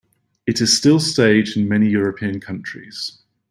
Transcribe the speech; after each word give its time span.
It 0.47 0.61
is 0.61 0.75
still 0.75 0.99
staged 0.99 1.55
in 1.57 1.67
many 1.69 1.87
European 1.87 2.39
countries. 2.39 3.19